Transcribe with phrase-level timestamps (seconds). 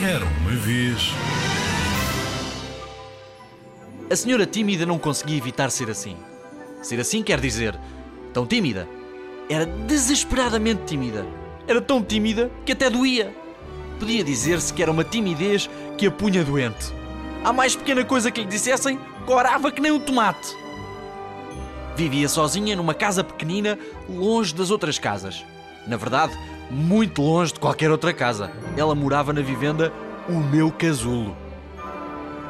[0.00, 1.10] Era uma vez.
[4.08, 6.16] A senhora tímida não conseguia evitar ser assim.
[6.80, 7.76] Ser assim quer dizer
[8.32, 8.88] tão tímida.
[9.50, 11.26] Era desesperadamente tímida.
[11.66, 13.34] Era tão tímida que até doía.
[13.98, 16.94] Podia dizer-se que era uma timidez que a punha doente.
[17.44, 20.54] A mais pequena coisa que lhe dissessem, corava que nem um tomate.
[21.96, 23.76] Vivia sozinha numa casa pequenina,
[24.08, 25.44] longe das outras casas.
[25.88, 26.38] Na verdade,
[26.70, 28.50] muito longe de qualquer outra casa.
[28.76, 29.92] Ela morava na vivenda
[30.28, 31.36] O Meu Casulo.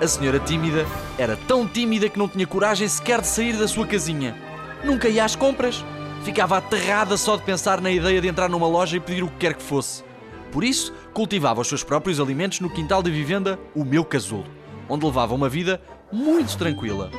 [0.00, 0.86] A senhora tímida
[1.16, 4.36] era tão tímida que não tinha coragem sequer de sair da sua casinha.
[4.84, 5.84] Nunca ia às compras.
[6.22, 9.36] Ficava aterrada só de pensar na ideia de entrar numa loja e pedir o que
[9.38, 10.04] quer que fosse.
[10.52, 14.44] Por isso, cultivava os seus próprios alimentos no quintal da vivenda O Meu Casulo,
[14.88, 15.80] onde levava uma vida
[16.12, 17.10] muito tranquila.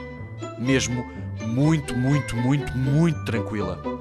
[0.59, 1.05] Mesmo
[1.45, 3.96] muito, muito, muito, muito tranquila.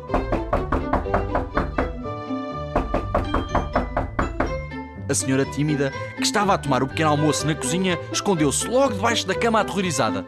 [5.09, 9.27] A senhora tímida, que estava a tomar o pequeno almoço na cozinha, escondeu-se logo debaixo
[9.27, 10.27] da cama aterrorizada.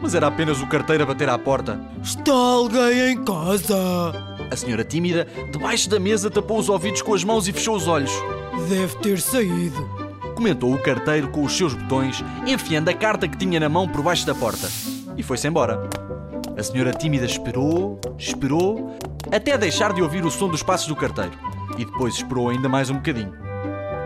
[0.00, 1.78] Mas era apenas o carteiro a bater à porta.
[2.02, 3.76] Está alguém em casa?
[4.50, 7.86] A senhora tímida, debaixo da mesa, tapou os ouvidos com as mãos e fechou os
[7.86, 8.12] olhos.
[8.68, 9.88] Deve ter saído.
[10.34, 14.02] Comentou o carteiro com os seus botões, enfiando a carta que tinha na mão por
[14.02, 14.68] baixo da porta.
[15.16, 15.88] E foi-se embora.
[16.56, 18.96] A senhora tímida esperou, esperou,
[19.30, 21.32] até deixar de ouvir o som dos passos do carteiro.
[21.76, 23.43] E depois esperou ainda mais um bocadinho.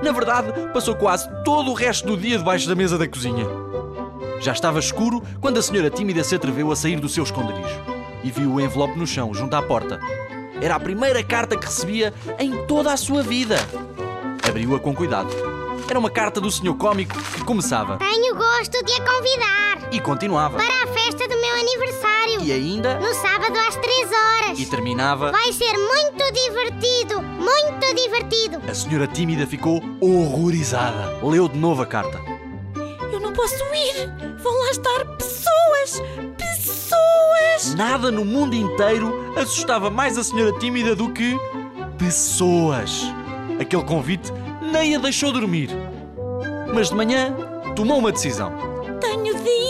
[0.03, 3.47] Na verdade, passou quase todo o resto do dia debaixo da mesa da cozinha.
[4.41, 7.81] Já estava escuro quando a senhora tímida se atreveu a sair do seu esconderijo
[8.23, 9.99] e viu o envelope no chão, junto à porta.
[10.61, 13.57] Era a primeira carta que recebia em toda a sua vida.
[14.49, 15.29] Abriu-a com cuidado.
[15.89, 20.59] Era uma carta do senhor cómico que começava Tenho gosto de a convidar e continuava.
[20.59, 20.78] para
[22.49, 24.59] E ainda No sábado às 3 horas.
[24.59, 25.31] e terminava.
[25.33, 27.21] Vai ser muito divertido.
[27.21, 28.63] Muito divertido.
[28.67, 31.19] A senhora tímida ficou horrorizada.
[31.23, 32.19] Leu de novo a carta.
[33.13, 34.09] Eu não posso ir!
[34.43, 36.03] Vão lá estar pessoas!
[36.39, 37.75] Pessoas!
[37.77, 41.37] Nada no mundo inteiro assustava mais a senhora tímida do que
[41.99, 43.03] pessoas.
[43.61, 44.33] Aquele convite
[44.72, 45.69] nem a deixou dormir.
[46.75, 47.37] Mas de manhã
[47.77, 48.51] tomou uma decisão.
[49.03, 49.68] Tenho de ir!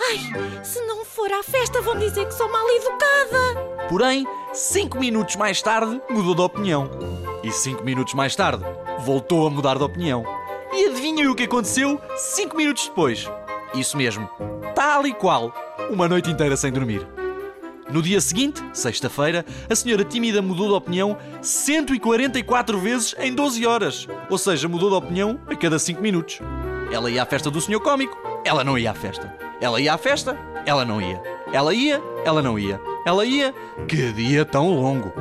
[0.00, 3.86] Ai, se não for à festa vão dizer que sou mal educada!
[3.88, 6.90] Porém, cinco minutos mais tarde mudou de opinião.
[7.42, 8.64] E cinco minutos mais tarde
[9.00, 10.24] voltou a mudar de opinião.
[10.72, 13.28] E adivinhem o que aconteceu cinco minutos depois?
[13.74, 14.28] Isso mesmo,
[14.74, 15.52] tal e qual,
[15.90, 17.06] uma noite inteira sem dormir.
[17.90, 24.06] No dia seguinte, sexta-feira, a senhora tímida mudou de opinião 144 vezes em 12 horas.
[24.28, 26.38] Ou seja, mudou de opinião a cada 5 minutos.
[26.92, 28.16] Ela ia à festa do senhor cómico,
[28.48, 29.32] ela não ia à festa.
[29.60, 31.22] Ela ia à festa, ela não ia.
[31.52, 32.80] Ela ia, ela não ia.
[33.04, 33.54] Ela ia.
[33.86, 35.12] Que dia tão longo!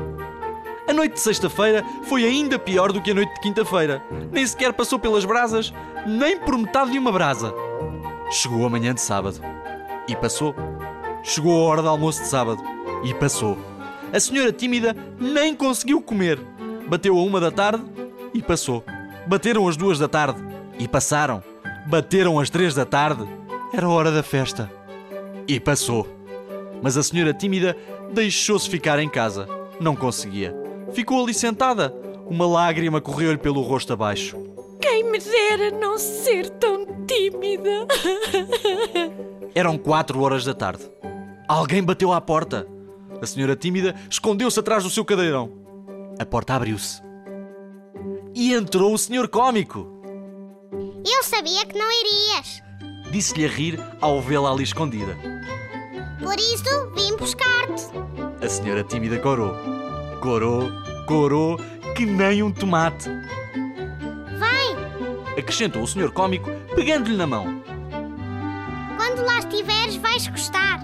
[0.87, 4.01] A noite de sexta-feira foi ainda pior do que a noite de quinta-feira.
[4.31, 5.73] Nem sequer passou pelas brasas,
[6.05, 7.53] nem por metade de uma brasa.
[8.31, 9.41] Chegou a manhã de sábado.
[10.07, 10.55] E passou.
[11.21, 12.63] Chegou a hora do almoço de sábado.
[13.03, 13.57] E passou.
[14.13, 16.39] A senhora tímida nem conseguiu comer.
[16.87, 17.83] Bateu a uma da tarde
[18.33, 18.81] e passou.
[19.27, 20.41] Bateram as duas da tarde
[20.79, 21.43] e passaram.
[21.87, 23.25] Bateram às três da tarde.
[23.73, 24.69] Era hora da festa.
[25.47, 26.05] E passou.
[26.81, 27.77] Mas a senhora tímida
[28.11, 29.47] deixou-se ficar em casa.
[29.79, 30.53] Não conseguia.
[30.91, 31.95] Ficou ali sentada.
[32.25, 34.37] Uma lágrima correu-lhe pelo rosto abaixo.
[34.81, 37.87] Quem me dera não ser tão tímida!
[39.55, 40.83] Eram quatro horas da tarde.
[41.47, 42.67] Alguém bateu à porta.
[43.21, 45.51] A senhora tímida escondeu-se atrás do seu cadeirão.
[46.19, 47.01] A porta abriu-se.
[48.35, 49.96] E entrou o senhor cómico.
[51.09, 52.61] Eu sabia que não irias.
[53.11, 55.15] Disse-lhe a rir ao vê-la ali escondida.
[56.21, 57.85] Por isso vim buscar-te.
[58.43, 59.55] A senhora tímida corou.
[60.21, 60.69] Corou,
[61.05, 61.57] corou,
[61.95, 63.09] que nem um tomate.
[64.37, 67.61] Vem, Acrescentou o senhor cómico, pegando-lhe na mão.
[68.97, 70.81] quando lá estiveres vais gostar.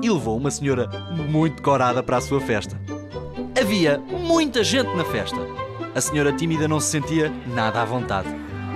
[0.00, 0.88] e levou uma senhora
[1.28, 2.80] muito corada para a sua festa.
[3.60, 5.36] Havia muita gente na festa.
[5.94, 8.28] A senhora tímida não se sentia nada à vontade.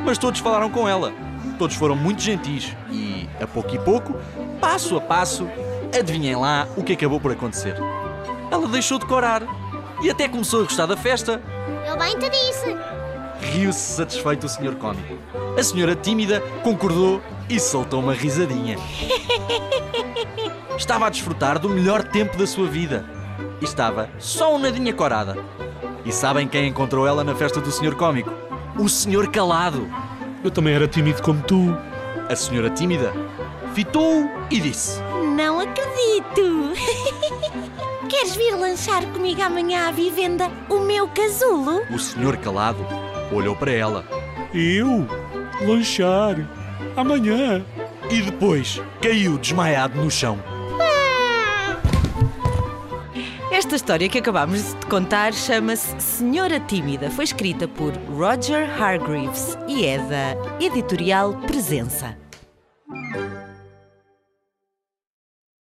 [0.05, 1.13] Mas todos falaram com ela.
[1.59, 4.15] Todos foram muito gentis e, a pouco e pouco,
[4.61, 5.49] passo a passo,
[5.97, 7.77] adivinhem lá o que acabou por acontecer.
[8.51, 9.43] Ela deixou de corar
[10.03, 11.41] e até começou a gostar da festa.
[11.87, 12.77] Eu bem te disse.
[13.41, 15.15] Riu-se satisfeito o senhor cómico.
[15.59, 18.77] A senhora tímida concordou e soltou uma risadinha.
[20.77, 23.05] Estava a desfrutar do melhor tempo da sua vida.
[23.61, 25.37] E estava só um nadinha corada.
[26.05, 28.33] E sabem quem encontrou ela na festa do senhor cómico?
[28.79, 29.89] O senhor calado.
[30.43, 31.77] Eu também era tímido como tu.
[32.29, 33.13] A senhora tímida
[33.75, 35.01] fitou e disse:
[35.37, 36.73] Não acredito!
[38.09, 41.83] Queres vir lanchar comigo amanhã à vivenda o meu casulo?
[41.91, 42.85] O senhor calado
[43.33, 44.05] olhou para ela.
[44.55, 45.07] Eu?
[45.67, 46.37] lanchar.
[46.97, 47.65] Amanhã.
[48.11, 50.39] E depois caiu desmaiado no chão.
[53.73, 57.11] Esta história que acabámos de contar chama-se Senhora Tímida.
[57.11, 62.22] Foi escrita por Roger Hargreaves e é da editorial Presença.